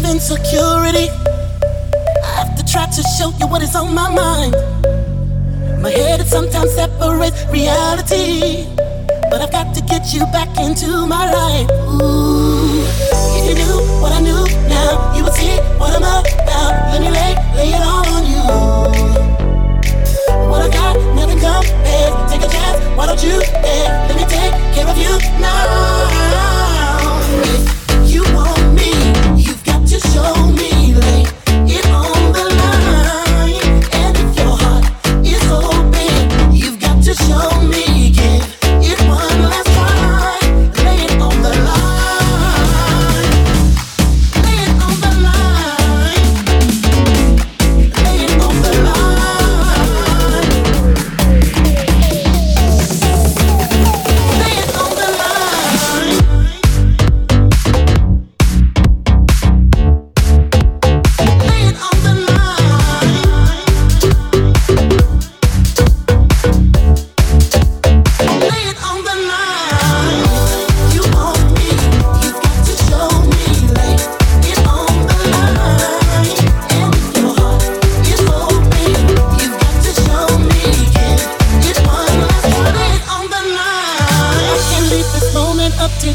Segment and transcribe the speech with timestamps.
[0.00, 1.10] Of insecurity,
[2.24, 4.54] I have to try to show you what is on my mind.
[5.82, 8.64] My head it sometimes separates reality,
[9.30, 11.68] but I've got to get you back into my life.
[12.00, 12.80] Ooh,
[13.36, 16.72] if you knew what I knew now, you would see what I'm about.
[16.92, 18.44] Let me lay, lay it all on you.
[20.48, 22.32] What I got, nothing compares.
[22.32, 24.08] Take a chance, why don't you dare?
[24.08, 25.79] Let me take care of you now.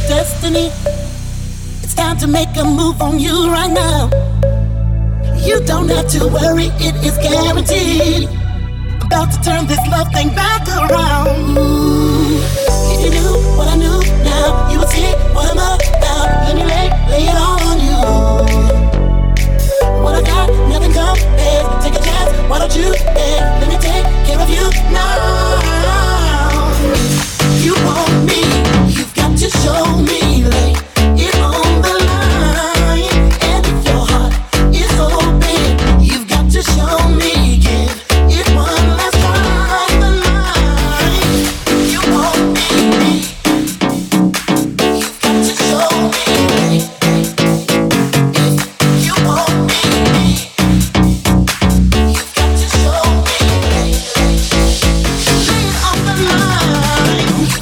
[0.07, 0.71] Destiny.
[1.83, 4.09] It's time to make a move on you right now.
[5.45, 8.29] You don't have to worry, it is guaranteed.
[9.01, 11.57] About to turn this love thing back around.
[12.91, 14.65] If you knew what I knew now,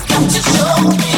[0.07, 1.12] Come to show me.